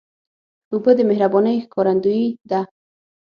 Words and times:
اوبه 0.73 0.91
د 0.97 0.99
مهربانۍ 1.09 1.55
ښکارندویي 1.65 2.27
ده. 2.49 2.61